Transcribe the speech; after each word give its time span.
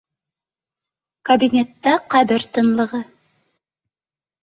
—Кабинетта 1.31 1.95
ҡәбер 2.17 2.49
тынлығы 2.59 3.07